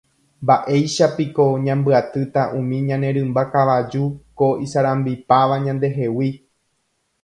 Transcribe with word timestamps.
Mba'éichapiko 0.43 1.45
ñambyatýta 1.65 2.41
umi 2.59 2.77
ñane 2.89 3.07
rymba 3.15 3.43
kavaju 3.53 4.03
ko 4.37 4.47
isarambipáva 4.65 5.55
ñandehegui. 5.65 6.29